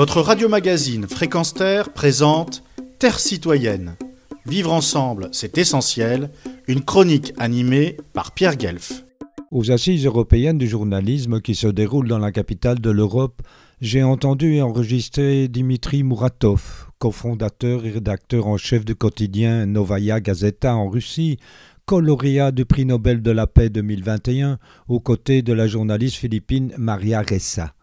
Votre 0.00 0.22
radio-magazine 0.22 1.06
Fréquence 1.06 1.52
Terre 1.52 1.92
présente 1.92 2.62
Terre 2.98 3.20
citoyenne. 3.20 3.96
Vivre 4.46 4.72
ensemble, 4.72 5.28
c'est 5.30 5.58
essentiel. 5.58 6.30
Une 6.68 6.80
chronique 6.80 7.34
animée 7.36 7.98
par 8.14 8.32
Pierre 8.32 8.56
Guelf. 8.56 9.04
Aux 9.50 9.70
assises 9.70 10.06
européennes 10.06 10.56
du 10.56 10.66
journalisme 10.66 11.42
qui 11.42 11.54
se 11.54 11.66
déroulent 11.66 12.08
dans 12.08 12.18
la 12.18 12.32
capitale 12.32 12.80
de 12.80 12.88
l'Europe, 12.88 13.42
j'ai 13.82 14.02
entendu 14.02 14.54
et 14.54 14.62
enregistré 14.62 15.48
Dimitri 15.48 16.02
Muratov, 16.02 16.86
cofondateur 16.98 17.84
et 17.84 17.90
rédacteur 17.90 18.46
en 18.46 18.56
chef 18.56 18.86
du 18.86 18.94
quotidien 18.94 19.66
Novaya 19.66 20.18
Gazeta 20.20 20.74
en 20.76 20.88
Russie, 20.88 21.36
co-lauréat 21.84 22.52
du 22.52 22.64
prix 22.64 22.86
Nobel 22.86 23.20
de 23.20 23.32
la 23.32 23.46
paix 23.46 23.68
2021, 23.68 24.58
aux 24.88 25.00
côtés 25.00 25.42
de 25.42 25.52
la 25.52 25.66
journaliste 25.66 26.16
philippine 26.16 26.72
Maria 26.78 27.20
Ressa. 27.20 27.74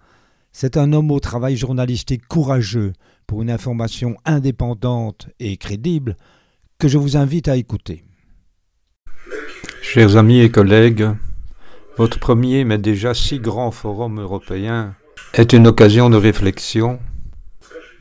C'est 0.60 0.76
un 0.76 0.92
homme 0.92 1.12
au 1.12 1.20
travail 1.20 1.56
journalistique 1.56 2.28
courageux 2.28 2.94
pour 3.28 3.44
une 3.44 3.52
information 3.52 4.18
indépendante 4.26 5.28
et 5.40 5.56
crédible 5.56 6.18
que 6.80 6.88
je 6.88 6.98
vous 6.98 7.16
invite 7.16 7.48
à 7.48 7.58
écouter. 7.58 8.04
Chers 9.84 10.18
amis 10.18 10.40
et 10.40 10.50
collègues, 10.50 11.10
votre 11.96 12.18
premier 12.18 12.64
mais 12.64 12.80
déjà 12.80 13.14
si 13.14 13.38
grand 13.38 13.70
forum 13.70 14.20
européen 14.20 14.96
est 15.36 15.54
une 15.54 15.68
occasion 15.68 16.10
de 16.10 16.18
réflexion. 16.18 16.98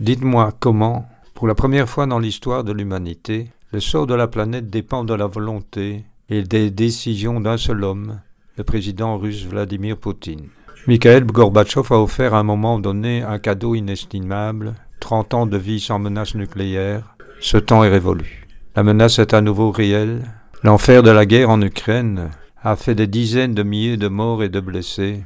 Dites-moi 0.00 0.54
comment, 0.58 1.06
pour 1.34 1.48
la 1.48 1.54
première 1.54 1.90
fois 1.90 2.06
dans 2.06 2.18
l'histoire 2.18 2.64
de 2.64 2.72
l'humanité, 2.72 3.50
le 3.70 3.80
sort 3.80 4.06
de 4.06 4.14
la 4.14 4.28
planète 4.28 4.70
dépend 4.70 5.04
de 5.04 5.12
la 5.12 5.26
volonté 5.26 6.06
et 6.30 6.42
des 6.42 6.70
décisions 6.70 7.38
d'un 7.38 7.58
seul 7.58 7.84
homme, 7.84 8.22
le 8.56 8.64
président 8.64 9.18
russe 9.18 9.44
Vladimir 9.44 9.98
Poutine. 9.98 10.48
Mikhail 10.88 11.24
Gorbatchev 11.24 11.88
a 11.90 11.98
offert 11.98 12.32
à 12.32 12.38
un 12.38 12.42
moment 12.44 12.78
donné 12.78 13.22
un 13.22 13.40
cadeau 13.40 13.74
inestimable, 13.74 14.74
30 15.00 15.34
ans 15.34 15.46
de 15.46 15.56
vie 15.56 15.80
sans 15.80 15.98
menace 15.98 16.36
nucléaire. 16.36 17.16
Ce 17.40 17.56
temps 17.56 17.82
est 17.82 17.88
révolu. 17.88 18.46
La 18.76 18.84
menace 18.84 19.18
est 19.18 19.34
à 19.34 19.40
nouveau 19.40 19.72
réelle. 19.72 20.22
L'enfer 20.62 21.02
de 21.02 21.10
la 21.10 21.26
guerre 21.26 21.50
en 21.50 21.60
Ukraine 21.60 22.30
a 22.62 22.76
fait 22.76 22.94
des 22.94 23.08
dizaines 23.08 23.52
de 23.52 23.64
milliers 23.64 23.96
de 23.96 24.06
morts 24.06 24.44
et 24.44 24.48
de 24.48 24.60
blessés. 24.60 25.24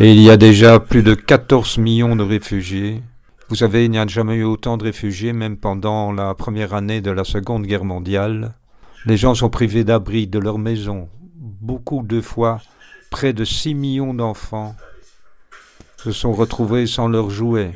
Et 0.00 0.12
il 0.12 0.20
y 0.22 0.30
a 0.30 0.38
déjà 0.38 0.80
plus 0.80 1.02
de 1.02 1.12
14 1.12 1.76
millions 1.76 2.16
de 2.16 2.24
réfugiés. 2.24 3.02
Vous 3.50 3.56
savez, 3.56 3.84
il 3.84 3.90
n'y 3.90 3.98
a 3.98 4.06
jamais 4.06 4.36
eu 4.36 4.44
autant 4.44 4.78
de 4.78 4.84
réfugiés, 4.84 5.34
même 5.34 5.58
pendant 5.58 6.10
la 6.10 6.34
première 6.34 6.72
année 6.72 7.02
de 7.02 7.10
la 7.10 7.24
Seconde 7.24 7.66
Guerre 7.66 7.84
mondiale. 7.84 8.54
Les 9.04 9.18
gens 9.18 9.34
sont 9.34 9.50
privés 9.50 9.84
d'abri 9.84 10.26
de 10.26 10.38
leur 10.38 10.58
maison. 10.58 11.10
Beaucoup 11.36 12.02
de 12.02 12.22
fois, 12.22 12.60
près 13.14 13.32
de 13.32 13.44
6 13.44 13.74
millions 13.74 14.12
d'enfants 14.12 14.74
se 15.98 16.10
sont 16.10 16.32
retrouvés 16.32 16.88
sans 16.88 17.06
leurs 17.06 17.30
jouets, 17.30 17.70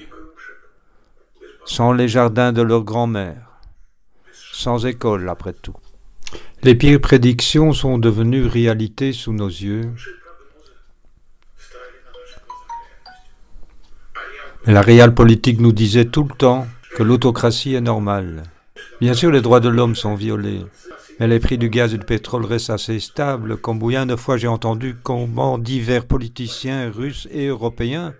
sans 1.65 1.93
les 1.93 2.09
jardins 2.09 2.53
de 2.53 2.61
leur 2.61 2.83
grand-mère, 2.83 3.61
sans 4.33 4.85
école 4.85 5.29
après 5.29 5.53
tout. 5.53 5.77
Les 6.65 6.75
pires 6.75 7.01
prédictions 7.01 7.73
sont 7.73 7.99
devenues 7.99 8.47
réalité 8.47 9.13
sous 9.13 9.33
nos 9.33 9.47
yeux. 9.47 9.93
la 14.67 14.83
réelle 14.83 15.15
politique 15.15 15.61
nous 15.61 15.73
disait 15.73 16.07
tout 16.07 16.25
le 16.25 16.35
temps 16.35 16.67
que 16.97 17.05
l'autocratie 17.05 17.75
est 17.75 17.81
normale. 17.81 18.43
Bien 19.01 19.15
sûr, 19.15 19.31
les 19.31 19.41
droits 19.41 19.61
de 19.61 19.69
l'homme 19.69 19.95
sont 19.95 20.17
violés, 20.17 20.65
mais 21.19 21.27
les 21.27 21.41
prix 21.41 21.59
du 21.59 21.69
gaz 21.69 21.95
et 21.95 21.99
du 21.99 22.05
pétrole 22.05 22.45
restent 22.45 22.71
assez 22.71 23.01
stables. 23.01 23.57
Combien 23.57 24.07
de 24.07 24.17
fois 24.17 24.37
j'ai 24.37 24.49
entendu 24.49 24.97
comment 25.03 25.59
divers 25.59 26.07
politiciens 26.07 26.91
russes 26.91 27.27
et 27.31 27.47
européens 27.47 28.15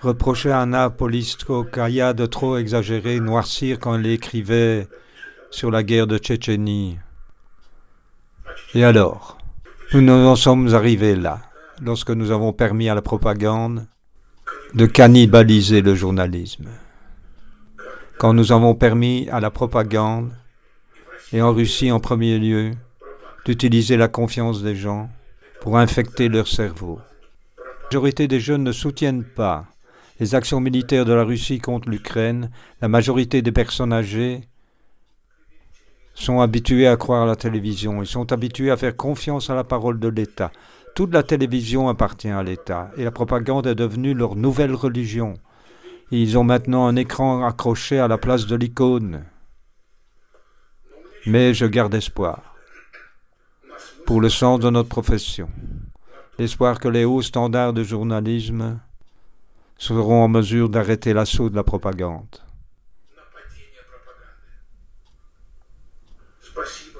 reprochaient 0.00 0.50
à 0.50 0.60
Anna 0.60 0.90
Politkovskaya 0.90 2.12
de 2.12 2.26
trop 2.26 2.56
exagérer, 2.56 3.18
noircir 3.20 3.78
quand 3.78 3.96
elle 3.96 4.06
écrivait 4.06 4.86
sur 5.50 5.70
la 5.70 5.82
guerre 5.82 6.06
de 6.06 6.18
Tchétchénie. 6.18 6.98
Et 8.74 8.84
alors, 8.84 9.38
nous 9.94 10.12
en 10.12 10.36
sommes 10.36 10.74
arrivés 10.74 11.16
là, 11.16 11.40
lorsque 11.82 12.10
nous 12.10 12.30
avons 12.30 12.52
permis 12.52 12.88
à 12.88 12.94
la 12.94 13.02
propagande 13.02 13.86
de 14.74 14.86
cannibaliser 14.86 15.80
le 15.80 15.94
journalisme. 15.94 16.68
Quand 18.18 18.34
nous 18.34 18.52
avons 18.52 18.74
permis 18.74 19.28
à 19.30 19.40
la 19.40 19.50
propagande, 19.50 20.30
et 21.32 21.42
en 21.42 21.52
Russie 21.52 21.90
en 21.90 22.00
premier 22.00 22.38
lieu, 22.38 22.72
d'utiliser 23.44 23.96
la 23.96 24.08
confiance 24.08 24.62
des 24.62 24.76
gens 24.76 25.08
pour 25.60 25.78
infecter 25.78 26.28
leur 26.28 26.48
cerveau. 26.48 27.00
La 27.58 27.64
majorité 27.90 28.28
des 28.28 28.40
jeunes 28.40 28.64
ne 28.64 28.72
soutiennent 28.72 29.24
pas 29.24 29.66
les 30.20 30.34
actions 30.34 30.60
militaires 30.60 31.04
de 31.04 31.12
la 31.12 31.24
Russie 31.24 31.58
contre 31.58 31.88
l'Ukraine. 31.88 32.50
La 32.80 32.88
majorité 32.88 33.40
des 33.40 33.52
personnes 33.52 33.92
âgées 33.92 34.42
sont 36.14 36.40
habituées 36.40 36.88
à 36.88 36.96
croire 36.96 37.22
à 37.22 37.26
la 37.26 37.36
télévision. 37.36 38.02
Ils 38.02 38.06
sont 38.06 38.32
habitués 38.32 38.70
à 38.70 38.76
faire 38.76 38.96
confiance 38.96 39.50
à 39.50 39.54
la 39.54 39.64
parole 39.64 40.00
de 40.00 40.08
l'État. 40.08 40.50
Toute 40.96 41.12
la 41.12 41.22
télévision 41.22 41.88
appartient 41.88 42.28
à 42.28 42.42
l'État 42.42 42.90
et 42.96 43.04
la 43.04 43.12
propagande 43.12 43.68
est 43.68 43.76
devenue 43.76 44.14
leur 44.14 44.34
nouvelle 44.34 44.74
religion. 44.74 45.34
ils 46.10 46.36
ont 46.36 46.44
maintenant 46.44 46.86
un 46.86 46.96
écran 46.96 47.46
accroché 47.46 48.00
à 48.00 48.08
la 48.08 48.18
place 48.18 48.46
de 48.46 48.56
l'icône. 48.56 49.22
Mais 51.28 51.52
je 51.52 51.66
garde 51.66 51.94
espoir 51.94 52.54
pour 54.06 54.22
le 54.22 54.30
sens 54.30 54.60
de 54.60 54.70
notre 54.70 54.88
profession. 54.88 55.50
L'espoir 56.38 56.80
que 56.80 56.88
les 56.88 57.04
hauts 57.04 57.20
standards 57.20 57.74
de 57.74 57.84
journalisme 57.84 58.80
seront 59.76 60.24
en 60.24 60.28
mesure 60.28 60.70
d'arrêter 60.70 61.12
l'assaut 61.12 61.50
de 61.50 61.56
la 61.56 61.64
propagande. 61.64 62.42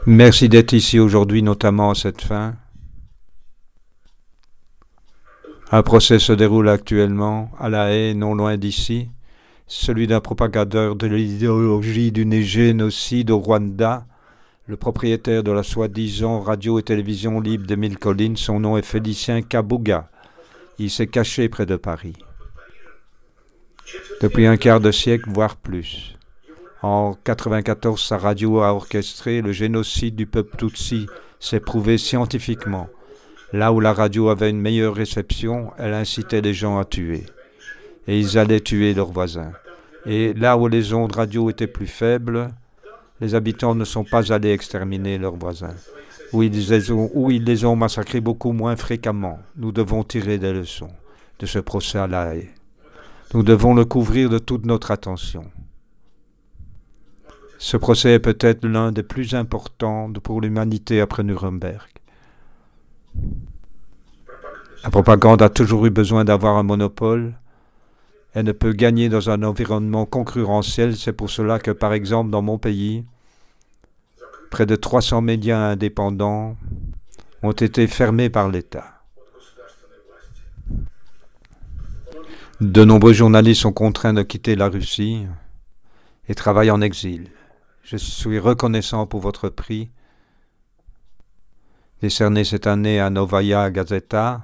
Merci 0.04 0.50
d'être 0.50 0.74
ici 0.74 0.98
aujourd'hui, 0.98 1.42
notamment 1.42 1.92
à 1.92 1.94
cette 1.94 2.20
fin. 2.20 2.54
Un 5.70 5.82
procès 5.82 6.18
se 6.18 6.34
déroule 6.34 6.68
actuellement 6.68 7.50
à 7.58 7.70
La 7.70 7.92
Haye, 7.94 8.14
non 8.14 8.34
loin 8.34 8.58
d'ici, 8.58 9.08
celui 9.66 10.06
d'un 10.06 10.20
propagateur 10.20 10.96
de 10.96 11.06
l'idéologie 11.06 12.12
du 12.12 12.42
génocide 12.42 13.30
au 13.30 13.38
Rwanda, 13.38 14.06
le 14.68 14.76
propriétaire 14.76 15.42
de 15.42 15.50
la 15.50 15.62
soi-disant 15.62 16.40
radio 16.40 16.78
et 16.78 16.82
télévision 16.82 17.40
libre 17.40 17.66
de 17.66 17.74
Mille. 17.74 17.96
Son 18.36 18.60
nom 18.60 18.76
est 18.76 18.82
Félicien 18.82 19.40
Kabuga. 19.40 20.10
Il 20.78 20.90
s'est 20.90 21.06
caché 21.06 21.48
près 21.48 21.64
de 21.64 21.76
Paris. 21.76 22.16
Depuis 24.20 24.46
un 24.46 24.58
quart 24.58 24.80
de 24.80 24.92
siècle, 24.92 25.30
voire 25.30 25.56
plus. 25.56 26.16
En 26.82 27.12
1994, 27.12 27.98
sa 28.00 28.18
radio 28.18 28.60
a 28.60 28.74
orchestré 28.74 29.40
le 29.40 29.52
génocide 29.52 30.14
du 30.14 30.26
peuple 30.26 30.56
Tutsi. 30.58 31.06
C'est 31.40 31.60
prouvé 31.60 31.96
scientifiquement. 31.96 32.88
Là 33.54 33.72
où 33.72 33.80
la 33.80 33.94
radio 33.94 34.28
avait 34.28 34.50
une 34.50 34.60
meilleure 34.60 34.94
réception, 34.94 35.72
elle 35.78 35.94
incitait 35.94 36.42
les 36.42 36.52
gens 36.52 36.78
à 36.78 36.84
tuer. 36.84 37.24
Et 38.06 38.20
ils 38.20 38.36
allaient 38.36 38.60
tuer 38.60 38.92
leurs 38.92 39.12
voisins. 39.12 39.52
Et 40.04 40.34
là 40.34 40.58
où 40.58 40.68
les 40.68 40.92
ondes 40.92 41.16
radio 41.16 41.48
étaient 41.48 41.66
plus 41.66 41.86
faibles, 41.86 42.50
les 43.20 43.34
habitants 43.34 43.74
ne 43.74 43.84
sont 43.84 44.04
pas 44.04 44.32
allés 44.32 44.52
exterminer 44.52 45.18
leurs 45.18 45.36
voisins. 45.36 45.74
Où 46.32 46.42
ils, 46.42 46.52
les 46.52 46.90
ont, 46.92 47.10
où 47.14 47.30
ils 47.30 47.44
les 47.44 47.64
ont 47.64 47.74
massacrés 47.74 48.20
beaucoup 48.20 48.52
moins 48.52 48.76
fréquemment. 48.76 49.38
Nous 49.56 49.72
devons 49.72 50.04
tirer 50.04 50.36
des 50.36 50.52
leçons 50.52 50.90
de 51.38 51.46
ce 51.46 51.58
procès 51.58 51.98
à 51.98 52.06
la 52.06 52.34
haie. 52.34 52.50
Nous 53.32 53.42
devons 53.42 53.74
le 53.74 53.84
couvrir 53.84 54.28
de 54.28 54.38
toute 54.38 54.66
notre 54.66 54.90
attention. 54.90 55.44
Ce 57.58 57.76
procès 57.76 58.12
est 58.12 58.20
peut-être 58.20 58.66
l'un 58.66 58.92
des 58.92 59.02
plus 59.02 59.34
importants 59.34 60.12
pour 60.22 60.40
l'humanité 60.40 61.00
après 61.00 61.24
Nuremberg. 61.24 61.88
La 64.84 64.90
propagande 64.90 65.42
a 65.42 65.48
toujours 65.48 65.86
eu 65.86 65.90
besoin 65.90 66.24
d'avoir 66.24 66.56
un 66.56 66.62
monopole. 66.62 67.34
Elle 68.38 68.44
ne 68.44 68.52
peut 68.52 68.72
gagner 68.72 69.08
dans 69.08 69.30
un 69.30 69.42
environnement 69.42 70.06
concurrentiel. 70.06 70.96
C'est 70.96 71.12
pour 71.12 71.28
cela 71.28 71.58
que, 71.58 71.72
par 71.72 71.92
exemple, 71.92 72.30
dans 72.30 72.40
mon 72.40 72.56
pays, 72.56 73.04
près 74.48 74.64
de 74.64 74.76
300 74.76 75.22
médias 75.22 75.58
indépendants 75.58 76.56
ont 77.42 77.50
été 77.50 77.88
fermés 77.88 78.30
par 78.30 78.48
l'État. 78.48 79.02
De 82.60 82.84
nombreux 82.84 83.12
journalistes 83.12 83.62
sont 83.62 83.72
contraints 83.72 84.14
de 84.14 84.22
quitter 84.22 84.54
la 84.54 84.68
Russie 84.68 85.26
et 86.28 86.36
travaillent 86.36 86.70
en 86.70 86.80
exil. 86.80 87.30
Je 87.82 87.96
suis 87.96 88.38
reconnaissant 88.38 89.08
pour 89.08 89.18
votre 89.18 89.48
prix 89.48 89.90
décerné 92.00 92.44
cette 92.44 92.68
année 92.68 93.00
à 93.00 93.10
Novaya 93.10 93.68
Gazeta. 93.72 94.42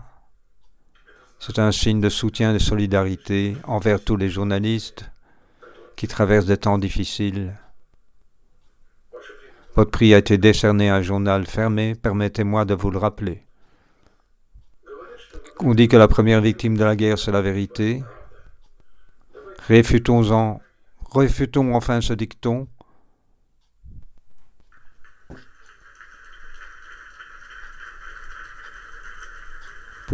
C'est 1.46 1.58
un 1.58 1.72
signe 1.72 2.00
de 2.00 2.08
soutien 2.08 2.52
et 2.52 2.54
de 2.54 2.58
solidarité 2.58 3.54
envers 3.64 4.02
tous 4.02 4.16
les 4.16 4.30
journalistes 4.30 5.10
qui 5.94 6.08
traversent 6.08 6.46
des 6.46 6.56
temps 6.56 6.78
difficiles. 6.78 7.52
Votre 9.74 9.90
prix 9.90 10.14
a 10.14 10.18
été 10.18 10.38
décerné 10.38 10.88
à 10.88 10.96
un 10.96 11.02
journal 11.02 11.44
fermé, 11.44 11.96
permettez-moi 11.96 12.64
de 12.64 12.72
vous 12.72 12.90
le 12.90 12.96
rappeler. 12.96 13.42
On 15.60 15.74
dit 15.74 15.86
que 15.86 15.98
la 15.98 16.08
première 16.08 16.40
victime 16.40 16.78
de 16.78 16.84
la 16.84 16.96
guerre, 16.96 17.18
c'est 17.18 17.30
la 17.30 17.42
vérité. 17.42 18.02
Réfutons-en, 19.68 20.62
réfutons 21.14 21.74
enfin 21.74 22.00
ce 22.00 22.14
dicton. 22.14 22.68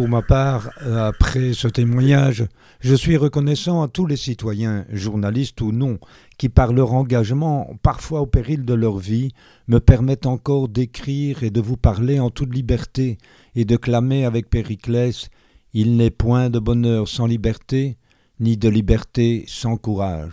Pour 0.00 0.08
ma 0.08 0.22
part, 0.22 0.70
après 0.80 1.52
ce 1.52 1.68
témoignage, 1.68 2.46
je 2.80 2.94
suis 2.94 3.18
reconnaissant 3.18 3.82
à 3.82 3.88
tous 3.88 4.06
les 4.06 4.16
citoyens, 4.16 4.86
journalistes 4.90 5.60
ou 5.60 5.72
non, 5.72 5.98
qui 6.38 6.48
par 6.48 6.72
leur 6.72 6.94
engagement, 6.94 7.76
parfois 7.82 8.22
au 8.22 8.26
péril 8.26 8.64
de 8.64 8.72
leur 8.72 8.96
vie, 8.96 9.32
me 9.68 9.78
permettent 9.78 10.24
encore 10.24 10.70
d'écrire 10.70 11.42
et 11.42 11.50
de 11.50 11.60
vous 11.60 11.76
parler 11.76 12.18
en 12.18 12.30
toute 12.30 12.54
liberté 12.54 13.18
et 13.54 13.66
de 13.66 13.76
clamer 13.76 14.24
avec 14.24 14.48
Périclès 14.48 15.28
Il 15.74 15.98
n'est 15.98 16.08
point 16.08 16.48
de 16.48 16.58
bonheur 16.58 17.06
sans 17.06 17.26
liberté, 17.26 17.98
ni 18.38 18.56
de 18.56 18.70
liberté 18.70 19.44
sans 19.48 19.76
courage. 19.76 20.32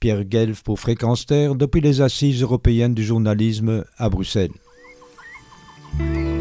Pierre 0.00 0.24
Guelph 0.24 0.64
pour 0.64 0.80
Fréquence 0.80 1.26
depuis 1.26 1.80
les 1.80 2.00
Assises 2.00 2.42
européennes 2.42 2.94
du 2.94 3.04
journalisme 3.04 3.84
à 3.98 4.08
Bruxelles. 4.08 4.50